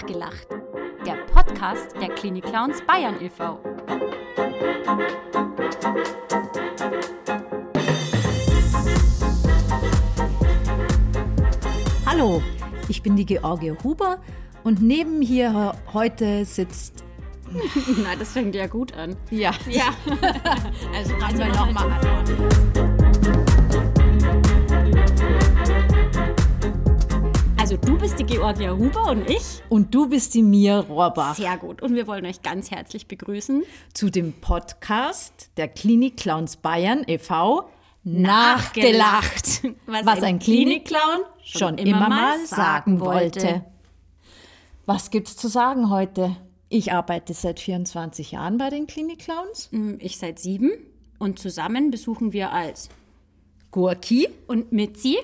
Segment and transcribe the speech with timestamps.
[0.00, 0.48] Nachgelacht,
[1.04, 3.58] der Podcast der Klinik Clowns Bayern e.V.
[12.06, 12.42] Hallo,
[12.88, 14.18] ich bin die Georgie Huber
[14.64, 17.04] und neben hier heute sitzt.
[18.02, 19.16] Na, das fängt ja gut an.
[19.30, 19.94] Ja, Ja.
[20.96, 22.69] also fangen wir nochmal an.
[28.50, 29.62] Georgia Huber und ich.
[29.68, 31.82] Und du bist die Mir Rohrbach Sehr gut.
[31.82, 33.62] Und wir wollen euch ganz herzlich begrüßen.
[33.94, 37.70] zu dem Podcast der Klinik Clowns Bayern e.V.
[38.02, 43.64] Nachgelacht, was, ein Klinikclown schon immer mal sagen wollte.
[44.84, 46.34] Was gibt's zu sagen heute?
[46.68, 49.68] Ich arbeite seit 24 Jahren bei den Klinikclowns.
[49.70, 50.72] Hm, Ich seit sieben.
[51.20, 52.88] Und zusammen besuchen wir als
[53.70, 55.18] Gurki und Mitzi.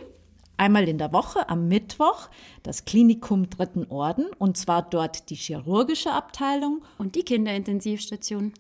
[0.56, 2.29] Einmal in der Woche am Mittwoch
[2.62, 6.82] das Klinikum Dritten Orden und zwar dort die chirurgische Abteilung.
[6.98, 8.52] und die Kinderintensivstation.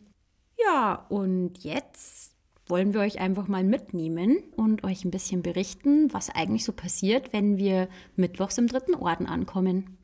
[0.58, 2.32] Ja, und jetzt
[2.66, 7.32] wollen wir euch einfach mal mitnehmen und euch ein bisschen berichten, was eigentlich so passiert,
[7.32, 9.96] wenn wir mittwochs im dritten Orden ankommen.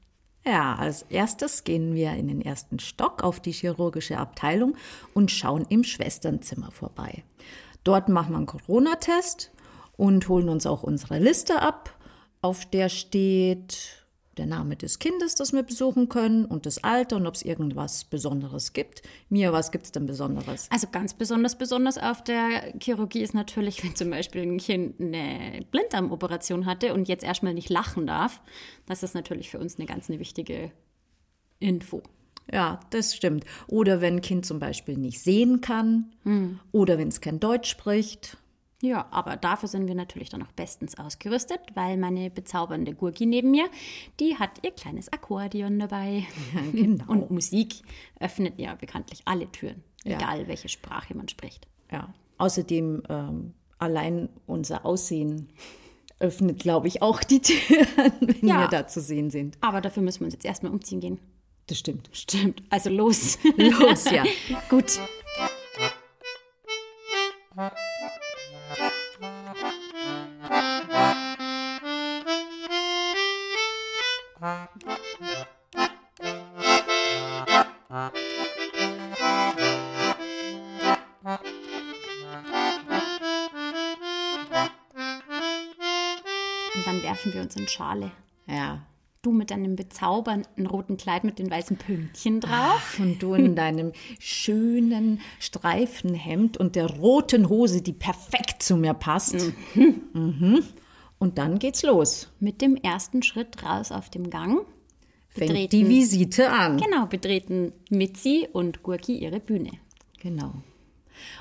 [0.45, 4.77] Ja, als erstes gehen wir in den ersten Stock auf die chirurgische Abteilung
[5.15, 7.23] und schauen im Schwesternzimmer vorbei.
[7.85, 9.53] Dort machen wir einen Corona-Test
[9.97, 11.97] und holen uns auch unsere Liste ab,
[12.41, 13.99] auf der steht
[14.39, 18.05] der Name des Kindes, das wir besuchen können und das Alter und ob es irgendwas
[18.05, 19.03] Besonderes gibt.
[19.29, 20.69] Mia, was gibt's denn Besonderes?
[20.71, 25.67] Also ganz besonders besonders auf der Chirurgie ist natürlich, wenn zum Beispiel ein Kind eine
[25.71, 28.41] Blinddarmoperation hatte und jetzt erstmal nicht lachen darf.
[28.87, 30.73] Das ist natürlich für uns eine ganz eine wichtige
[31.59, 32.03] Info.
[32.51, 33.45] Ja, das stimmt.
[33.69, 36.11] Oder wenn ein Kind zum Beispiel nicht sehen kann
[36.73, 38.39] oder wenn es kein Deutsch spricht.
[38.85, 43.53] Ja, aber dafür sind wir natürlich dann auch bestens ausgerüstet, weil meine bezaubernde Gurki neben
[43.53, 43.69] mir,
[44.19, 46.25] die hat ihr kleines Akkordeon dabei.
[46.73, 47.05] genau.
[47.07, 47.77] Und Musik
[48.19, 50.17] öffnet ja bekanntlich alle Türen, Ja.
[50.17, 51.69] egal welche Sprache man spricht.
[51.93, 55.49] Ja, außerdem ähm, allein unser Aussehen
[56.19, 57.87] öffnet, glaube ich, auch die Türen,
[58.21, 58.63] wenn Ja.
[58.63, 59.59] wir da zu sehen sind.
[59.61, 61.21] Aber dafür müssen wir uns jetzt erstmal umziehen gehen.
[61.69, 62.11] Das stimmt.
[62.13, 63.39] Stimmt, also los.
[63.57, 64.25] Los, ja.
[64.69, 64.99] Gut.
[86.75, 88.11] Und dann werfen wir uns in Schale.
[88.47, 88.83] Ja.
[89.21, 92.99] Du mit deinem bezaubernden roten Kleid mit den weißen Pünktchen drauf.
[92.99, 99.37] Und du in deinem schönen Streifenhemd und der roten Hose, die perfekt zu mir passt.
[99.75, 100.65] Mhm.
[101.19, 102.33] Und dann geht's los.
[102.41, 104.67] Mit dem ersten Schritt raus auf dem Gang.
[105.29, 106.79] Fängt die Visite an.
[106.79, 109.71] Genau, betreten Mitzi und Gurki ihre Bühne.
[110.21, 110.53] Genau.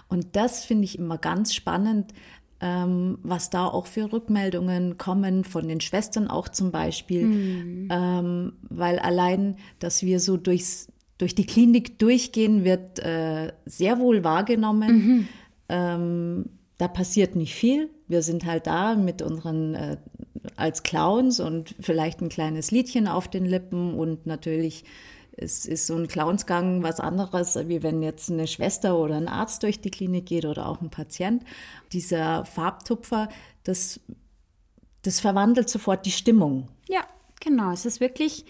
[0.08, 2.14] Und das finde ich immer ganz spannend,
[2.62, 7.24] ähm, was da auch für Rückmeldungen kommen von den Schwestern auch zum Beispiel,
[7.92, 14.24] ähm, weil allein, dass wir so durchs, durch die Klinik durchgehen, wird äh, sehr wohl
[14.24, 15.28] wahrgenommen.
[15.70, 16.46] Ähm,
[16.78, 17.90] da passiert nicht viel.
[18.08, 19.98] Wir sind halt da mit unseren äh,
[20.56, 24.84] als Clowns und vielleicht ein kleines Liedchen auf den Lippen und natürlich
[25.38, 29.64] es ist so ein Clownsgang was anderes, wie wenn jetzt eine Schwester oder ein Arzt
[29.64, 31.44] durch die Klinik geht oder auch ein Patient.
[31.94, 33.30] Dieser Farbtupfer,
[33.64, 34.00] das,
[35.04, 36.68] das verwandelt sofort die Stimmung.
[36.90, 37.02] Ja,
[37.40, 37.72] genau.
[37.72, 38.46] Es ist wirklich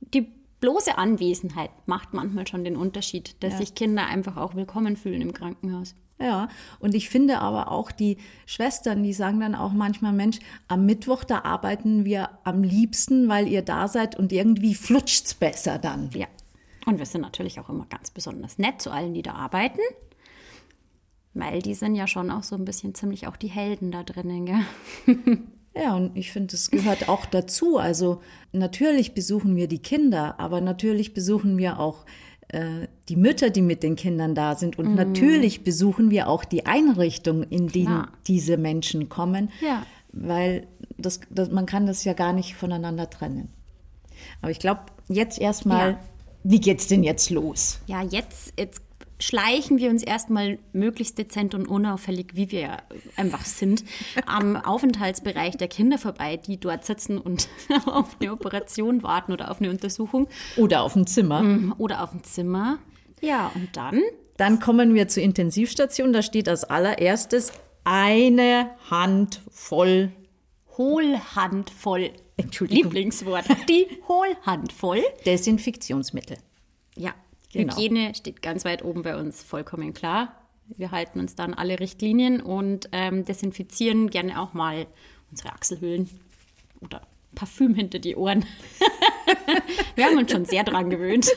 [0.00, 0.26] die
[0.60, 5.32] bloße Anwesenheit macht manchmal schon den Unterschied, dass sich Kinder einfach auch willkommen fühlen im
[5.32, 5.94] Krankenhaus.
[6.22, 8.16] Ja, und ich finde aber auch die
[8.46, 10.38] Schwestern, die sagen dann auch manchmal, Mensch,
[10.68, 15.78] am Mittwoch, da arbeiten wir am liebsten, weil ihr da seid und irgendwie flutscht's besser
[15.78, 16.10] dann.
[16.14, 16.28] Ja.
[16.86, 19.80] Und wir sind natürlich auch immer ganz besonders nett zu allen, die da arbeiten.
[21.34, 24.46] Weil die sind ja schon auch so ein bisschen ziemlich auch die Helden da drinnen,
[24.46, 25.36] gell?
[25.74, 27.78] Ja, und ich finde, es gehört auch dazu.
[27.78, 28.20] Also
[28.52, 32.04] natürlich besuchen wir die Kinder, aber natürlich besuchen wir auch
[32.48, 34.78] äh, die Mütter, die mit den Kindern da sind.
[34.78, 38.08] Und natürlich besuchen wir auch die Einrichtung, in denen Klar.
[38.26, 39.50] diese Menschen kommen.
[39.60, 39.84] Ja.
[40.12, 40.66] Weil
[40.96, 43.50] das, das, man kann das ja gar nicht voneinander trennen.
[44.40, 45.98] Aber ich glaube, jetzt erstmal, Ja.
[46.42, 47.80] wie geht's denn jetzt los?
[47.86, 48.80] Ja, jetzt, jetzt
[49.18, 52.76] schleichen wir uns erstmal möglichst dezent und unauffällig, wie wir ja
[53.16, 53.84] einfach sind,
[54.26, 57.48] am Aufenthaltsbereich der Kinder vorbei, die dort sitzen und
[57.86, 61.74] auf eine Operation warten oder auf eine Untersuchung Oder auf dem Zimmer.
[61.76, 62.78] oder auf ein Zimmer.
[63.22, 64.02] Ja, und dann
[64.36, 66.12] Dann kommen wir zur Intensivstation.
[66.12, 67.52] Da steht als allererstes
[67.84, 70.12] eine Hand voll
[70.76, 73.44] Hohlhandvoll Entschuldigung, Lieblingswort.
[73.68, 75.02] Die Hohlhandvoll.
[75.24, 76.36] Desinfektionsmittel.
[76.96, 77.14] Ja,
[77.52, 77.76] Genau.
[77.76, 80.34] Hygiene steht ganz weit oben bei uns, vollkommen klar.
[80.76, 84.86] Wir halten uns dann alle Richtlinien und ähm, desinfizieren gerne auch mal
[85.30, 86.08] unsere Achselhöhlen
[86.80, 87.02] oder
[87.34, 88.46] Parfüm hinter die Ohren.
[89.96, 91.28] Wir haben uns schon sehr dran gewöhnt.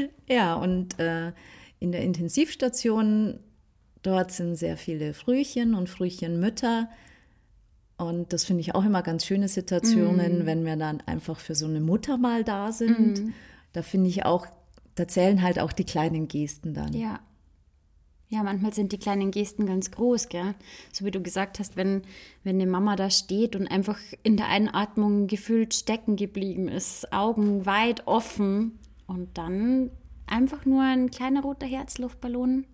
[0.28, 1.32] Ja, und äh,
[1.78, 3.38] in der Intensivstation,
[4.02, 6.88] dort sind sehr viele Frühchen und Frühchenmütter.
[7.98, 11.66] Und das finde ich auch immer ganz schöne Situationen, wenn wir dann einfach für so
[11.66, 13.32] eine Mutter mal da sind.
[13.72, 14.46] Da finde ich auch,
[14.94, 16.92] da zählen halt auch die kleinen Gesten dann.
[16.92, 17.20] Ja.
[18.28, 20.56] Ja, manchmal sind die kleinen Gesten ganz groß, gell?
[20.92, 22.02] So wie du gesagt hast, wenn,
[22.42, 27.66] wenn eine Mama da steht und einfach in der Einatmung gefühlt stecken geblieben ist, Augen
[27.66, 29.90] weit offen und dann
[30.26, 32.66] einfach nur ein kleiner roter Herzluftballon,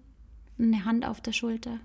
[0.59, 1.79] eine Hand auf der Schulter.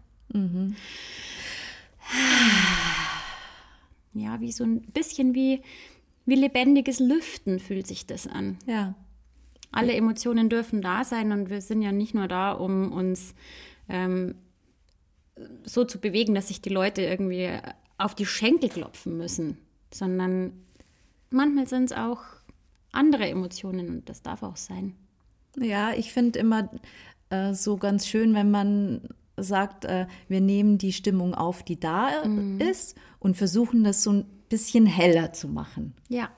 [4.14, 5.62] Ja, wie so ein bisschen wie,
[6.26, 8.58] wie lebendiges Lüften fühlt sich das an.
[8.66, 8.96] Ja.
[9.72, 13.36] Alle Emotionen dürfen da sein und wir sind ja nicht nur da, um uns
[13.90, 14.36] ähm,
[15.66, 17.50] so zu bewegen, dass sich die Leute irgendwie
[17.98, 19.58] auf die Schenkel klopfen müssen,
[19.92, 20.54] sondern
[21.30, 22.24] manchmal sind es auch
[22.92, 24.95] andere Emotionen und das darf auch sein.
[25.60, 26.69] Ja, ich finde immer
[27.30, 29.01] äh, so ganz schön, wenn man
[29.38, 32.24] sagt, äh, wir nehmen die Stimmung auf, die da
[32.60, 36.30] ist und versuchen das so ein bisschen heller zu machen Ja,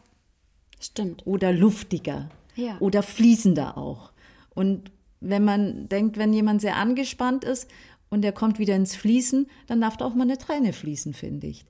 [0.80, 1.26] stimmt.
[1.26, 2.78] oder luftiger Ja.
[2.80, 4.12] oder fließender auch.
[4.54, 4.92] Und
[5.22, 7.70] wenn man denkt, wenn jemand sehr angespannt ist
[8.10, 11.48] und der kommt wieder ins Fließen, dann darf da auch mal eine Träne fließen, finde
[11.48, 11.66] ich.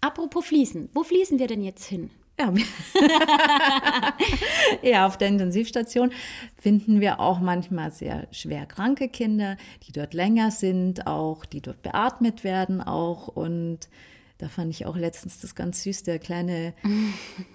[0.00, 2.10] Apropos Fließen, wo fließen wir denn jetzt hin?
[2.38, 2.52] Ja.
[4.82, 6.10] ja, auf der Intensivstation
[6.56, 11.82] finden wir auch manchmal sehr schwer kranke Kinder, die dort länger sind, auch die dort
[11.82, 13.28] beatmet werden auch.
[13.28, 13.88] Und
[14.38, 16.74] da fand ich auch letztens das ganz süß, der kleine,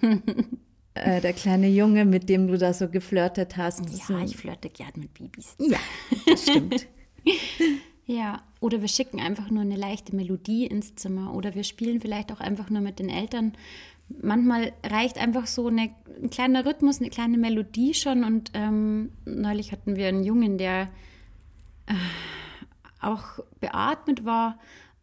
[0.94, 3.82] äh, der kleine Junge, mit dem du da so geflirtet hast.
[4.08, 5.56] Ja, ich flirte gern mit Babys.
[5.58, 5.78] ja,
[6.26, 6.86] das stimmt.
[8.06, 12.32] Ja, oder wir schicken einfach nur eine leichte Melodie ins Zimmer oder wir spielen vielleicht
[12.32, 13.52] auch einfach nur mit den Eltern.
[14.20, 15.90] Manchmal reicht einfach so eine,
[16.22, 18.24] ein kleiner Rhythmus, eine kleine Melodie schon.
[18.24, 20.88] Und ähm, neulich hatten wir einen Jungen, der
[21.86, 21.94] äh,
[23.00, 24.58] auch beatmet war,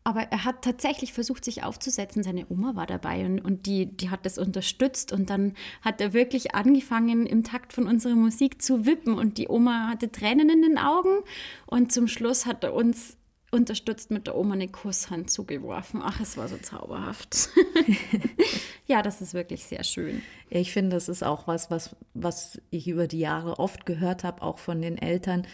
[0.08, 2.24] aber er hat tatsächlich versucht, sich aufzusetzen.
[2.24, 5.12] Seine Oma war dabei und, und die, die hat das unterstützt.
[5.12, 9.16] Und dann hat er wirklich angefangen, im Takt von unserer Musik zu wippen.
[9.16, 11.24] Und die Oma hatte Tränen in den Augen.
[11.66, 13.18] Und zum Schluss hat er uns
[13.52, 16.02] unterstützt mit der Oma eine Kusshand zugeworfen.
[16.04, 17.50] Ach, es war so zauberhaft.
[18.88, 20.22] ja, das ist wirklich sehr schön.
[20.50, 24.42] Ich finde, das ist auch was, was, was ich über die Jahre oft gehört habe,
[24.42, 25.48] auch von den Eltern.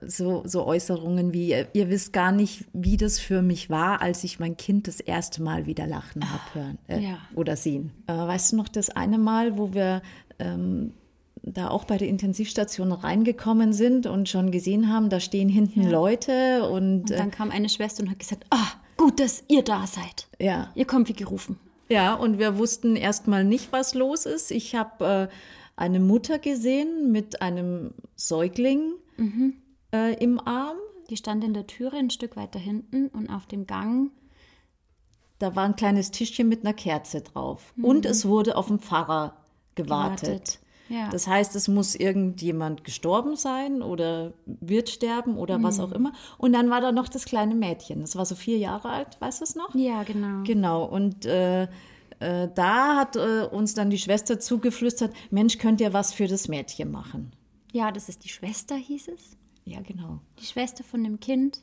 [0.00, 4.24] So, so Äußerungen wie, ihr, ihr wisst gar nicht, wie das für mich war, als
[4.24, 7.18] ich mein Kind das erste Mal wieder lachen habe hören äh, ja.
[7.34, 7.92] oder sehen.
[8.06, 10.02] Äh, weißt du noch das eine Mal, wo wir
[10.38, 10.94] ähm,
[11.42, 16.68] da auch bei der Intensivstation reingekommen sind und schon gesehen haben, da stehen hinten Leute
[16.68, 19.86] und, Und äh, dann kam eine Schwester und hat gesagt, ah, gut, dass ihr da
[19.86, 20.28] seid.
[20.38, 20.70] ja.
[20.74, 21.58] Ihr kommt wie gerufen.
[21.88, 24.50] Ja, und wir wussten erstmal nicht, was los ist.
[24.50, 25.34] Ich habe äh,
[25.76, 28.92] eine Mutter gesehen mit einem Säugling
[29.92, 30.76] äh, im Arm.
[31.10, 34.10] Die stand in der Türe ein Stück weiter hinten und auf dem Gang.
[35.38, 37.74] Da war ein kleines Tischchen mit einer Kerze drauf.
[37.82, 39.36] Und es wurde auf den Pfarrer
[39.74, 40.20] gewartet.
[40.22, 40.58] Gewartet.
[40.88, 41.08] Ja.
[41.10, 46.12] Das heißt, es muss irgendjemand gestorben sein oder wird sterben oder was auch immer.
[46.38, 48.00] Und dann war da noch das kleine Mädchen.
[48.00, 49.74] Das war so vier Jahre alt, weißt du es noch?
[49.74, 50.42] Ja, genau.
[50.44, 51.62] Genau, und äh,
[52.18, 56.48] äh, da hat äh, uns dann die Schwester zugeflüstert, Mensch, könnt ihr was für das
[56.48, 57.32] Mädchen machen?
[57.72, 59.36] Ja, das ist die Schwester, hieß es.
[59.64, 61.60] Ja, genau, Die Schwester von dem Kind,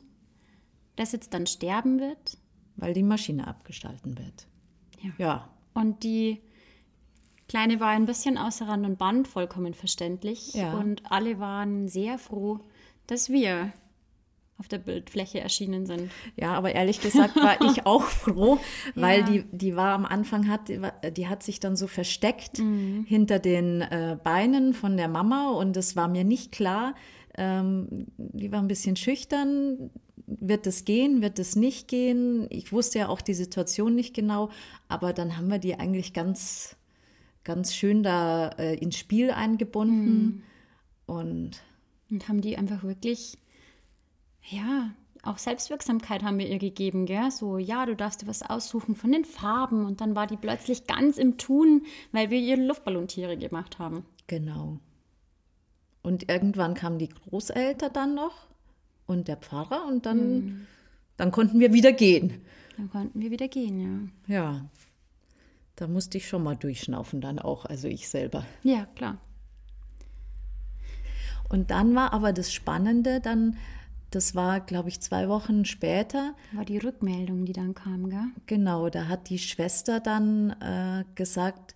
[0.96, 2.38] das jetzt dann sterben wird.
[2.76, 4.46] weil die Maschine abgestalten wird.
[5.02, 5.10] Ja.
[5.18, 6.40] Ja, Und die
[7.50, 10.54] Kleine war ein bisschen außer Rand und Band, vollkommen verständlich.
[10.54, 10.74] Ja.
[10.78, 12.60] Und alle waren sehr froh,
[13.08, 13.72] dass wir
[14.56, 16.10] auf der Bildfläche erschienen sind.
[16.36, 18.58] ja, aber ehrlich gesagt war ich auch froh,
[18.94, 19.26] weil Ja.
[19.26, 20.80] die, die war am Anfang, hat, die,
[21.16, 23.04] die hat sich dann so versteckt Mhm.
[23.08, 26.94] hinter den äh, Beinen von der Mama und es war mir nicht klar,
[27.38, 29.90] ähm, die war ein bisschen schüchtern,
[30.26, 32.46] wird es gehen, wird es nicht gehen?
[32.50, 34.50] Ich wusste ja auch die Situation nicht genau,
[34.88, 36.76] aber dann haben wir die eigentlich ganz,
[37.54, 39.34] ganz schön da äh, ins Spiel Mhm.
[39.34, 40.42] eingebunden.
[41.06, 41.60] Und
[42.10, 43.38] Und haben die einfach wirklich,
[44.48, 44.90] ja,
[45.22, 47.30] auch Selbstwirksamkeit haben wir ihr gegeben, gell?
[47.30, 49.84] So, ja, du darfst dir was aussuchen von den Farben.
[49.84, 54.04] Und dann war die plötzlich ganz im Tun, weil wir ihr Luftballontiere gemacht haben.
[54.28, 54.78] genau.
[56.02, 58.46] Und irgendwann kamen die Großeltern dann noch
[59.06, 60.66] und der Pfarrer und dann, Mhm.
[61.18, 62.40] dann konnten wir wieder gehen.
[62.78, 64.34] Dann konnten wir wieder gehen, ja.
[64.34, 64.64] Ja,
[65.80, 68.44] da musste ich schon mal durchschnaufen dann auch, also ich selber.
[68.62, 69.16] Ja, klar.
[71.48, 73.56] Und dann war aber das Spannende, dann,
[74.10, 76.34] das war, glaube ich, zwei Wochen später.
[76.52, 78.26] War die Rückmeldung, die dann kam, gell?
[78.44, 81.74] Genau, da hat die Schwester dann äh, gesagt,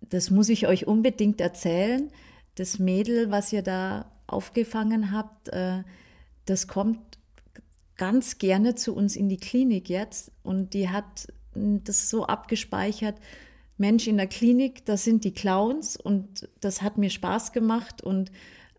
[0.00, 2.10] das muss ich euch unbedingt erzählen.
[2.54, 5.82] Das Mädel, was ihr da aufgefangen habt, äh,
[6.46, 7.18] das kommt
[7.98, 11.26] ganz gerne zu uns in die Klinik jetzt und die hat
[11.84, 13.16] das so abgespeichert.
[13.78, 18.30] Mensch, in der Klinik, das sind die Clowns und das hat mir Spaß gemacht und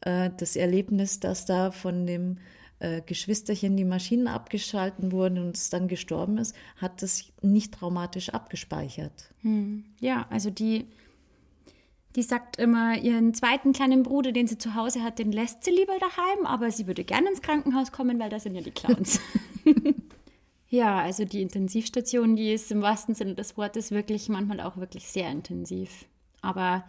[0.01, 2.37] äh, das Erlebnis, dass da von dem
[2.79, 8.29] äh, Geschwisterchen die Maschinen abgeschalten wurden und es dann gestorben ist, hat das nicht traumatisch
[8.29, 9.33] abgespeichert.
[9.41, 9.85] Hm.
[9.99, 10.87] Ja, also die
[12.15, 15.69] die sagt immer, ihren zweiten kleinen Bruder, den sie zu Hause hat, den lässt sie
[15.69, 19.21] lieber daheim, aber sie würde gerne ins Krankenhaus kommen, weil da sind ja die Clowns.
[20.69, 25.07] ja, also die Intensivstation, die ist im wahrsten Sinne des Wortes wirklich manchmal auch wirklich
[25.07, 26.05] sehr intensiv.
[26.41, 26.83] Aber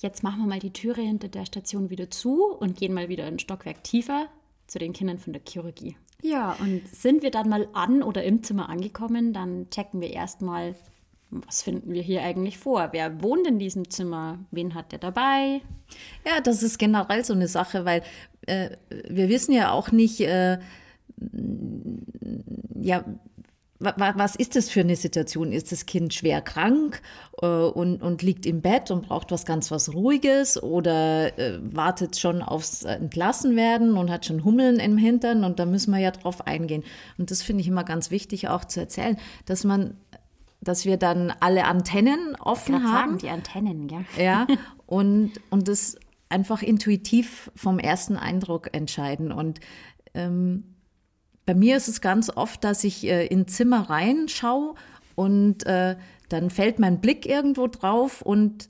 [0.00, 3.24] jetzt machen wir mal die Türe hinter der Station wieder zu und gehen mal wieder
[3.24, 4.28] ein Stockwerk tiefer
[4.66, 5.96] zu den Kindern von der Chirurgie.
[6.22, 10.74] Ja, und sind wir dann mal an oder im Zimmer angekommen, dann checken wir erstmal
[11.46, 12.90] was finden wir hier eigentlich vor?
[12.92, 14.38] Wer wohnt in diesem Zimmer?
[14.50, 15.60] Wen hat der dabei?
[16.24, 18.02] Ja, das ist generell so eine Sache, weil
[18.46, 18.70] äh,
[19.08, 20.58] wir wissen ja auch nicht, äh,
[22.80, 23.04] ja,
[23.78, 25.52] was ist das für eine Situation?
[25.52, 27.02] Ist das Kind schwer krank
[27.42, 32.16] äh, und, und liegt im Bett und braucht was ganz was Ruhiges oder äh, wartet
[32.16, 36.46] schon aufs Entlassenwerden und hat schon Hummeln im Hintern und da müssen wir ja drauf
[36.46, 36.84] eingehen.
[37.18, 39.96] Und das finde ich immer ganz wichtig auch zu erzählen, dass man
[40.60, 43.10] dass wir dann alle Antennen offen haben.
[43.10, 44.04] Sagen, die Antennen, ja.
[44.16, 44.46] Ja,
[44.86, 45.98] und, und das
[46.30, 49.30] einfach intuitiv vom ersten Eindruck entscheiden.
[49.30, 49.60] Und
[50.14, 50.73] ähm,
[51.46, 54.74] bei mir ist es ganz oft, dass ich äh, in Zimmer reinschaue
[55.14, 55.96] und äh,
[56.28, 58.68] dann fällt mein Blick irgendwo drauf und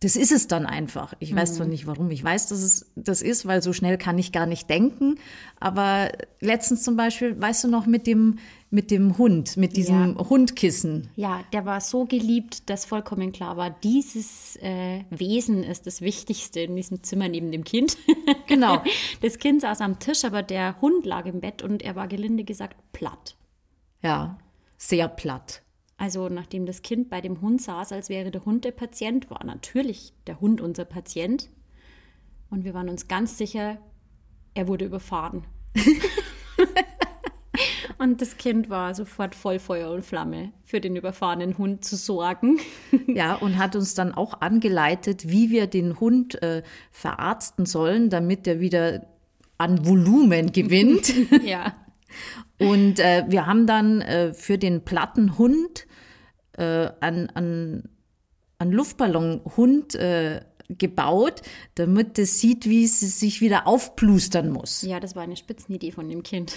[0.00, 1.14] das ist es dann einfach.
[1.20, 1.72] Ich weiß zwar mhm.
[1.72, 2.10] nicht warum.
[2.10, 5.16] Ich weiß, dass es das ist, weil so schnell kann ich gar nicht denken.
[5.60, 6.10] Aber
[6.40, 8.38] letztens zum Beispiel, weißt du noch, mit dem,
[8.72, 10.28] mit dem Hund, mit diesem ja.
[10.30, 11.10] Hundkissen.
[11.14, 16.60] Ja, der war so geliebt, dass vollkommen klar war, dieses äh, Wesen ist das Wichtigste
[16.60, 17.96] in diesem Zimmer neben dem Kind.
[18.46, 18.82] Genau.
[19.22, 22.44] Das Kind saß am Tisch, aber der Hund lag im Bett und er war gelinde
[22.44, 23.36] gesagt platt.
[24.02, 24.36] Ja,
[24.76, 25.62] sehr platt.
[25.96, 29.44] Also nachdem das Kind bei dem Hund saß, als wäre der Hund der Patient, war
[29.44, 31.48] natürlich der Hund unser Patient.
[32.50, 33.78] Und wir waren uns ganz sicher,
[34.54, 35.44] er wurde überfahren.
[38.02, 42.58] und das Kind war sofort voll Feuer und Flamme, für den überfahrenen Hund zu sorgen.
[43.06, 48.48] ja, und hat uns dann auch angeleitet, wie wir den Hund äh, verarzten sollen, damit
[48.48, 49.06] er wieder
[49.56, 51.14] an Volumen gewinnt.
[51.44, 51.76] ja.
[52.58, 55.86] Und äh, wir haben dann äh, für den platten Hund
[56.58, 57.84] äh, an, an,
[58.58, 61.42] an Luftballonhund äh, gebaut,
[61.76, 64.82] damit es sieht, wie es sich wieder aufplustern muss.
[64.82, 66.56] Ja, das war eine Spitzenidee von dem Kind.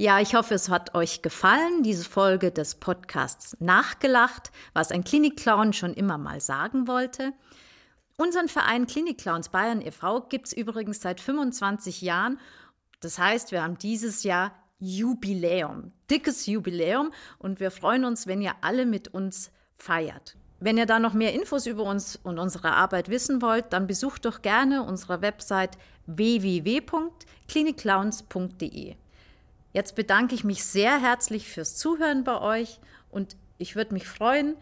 [0.00, 5.74] Ja, ich hoffe, es hat euch gefallen, diese Folge des Podcasts Nachgelacht, was ein Klinikclown
[5.74, 7.34] schon immer mal sagen wollte.
[8.16, 10.22] Unseren Verein Klinikclowns Bayern e.V.
[10.30, 12.40] gibt es übrigens seit 25 Jahren.
[13.00, 18.54] Das heißt, wir haben dieses Jahr Jubiläum, dickes Jubiläum und wir freuen uns, wenn ihr
[18.62, 20.34] alle mit uns feiert.
[20.60, 24.24] Wenn ihr da noch mehr Infos über uns und unsere Arbeit wissen wollt, dann besucht
[24.24, 25.76] doch gerne unsere Website
[26.06, 28.96] www.klinikclowns.de.
[29.72, 34.56] Jetzt bedanke ich mich sehr herzlich fürs Zuhören bei euch und ich würde mich freuen,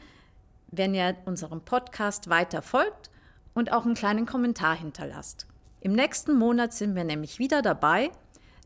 [0.71, 3.11] wenn ihr unserem Podcast weiter folgt
[3.55, 5.47] und auch einen kleinen Kommentar hinterlasst.
[5.81, 8.11] Im nächsten Monat sind wir nämlich wieder dabei.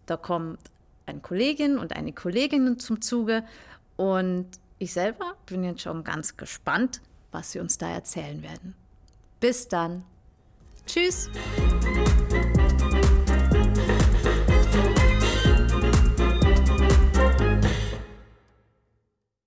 [0.07, 0.59] Da kommt
[1.07, 3.45] eine Kollegin und eine Kollegin zum Zuge
[3.97, 8.75] und ich selber bin jetzt schon ganz gespannt, was sie uns da erzählen werden.
[9.39, 10.05] Bis dann.
[10.87, 11.31] Tschüss.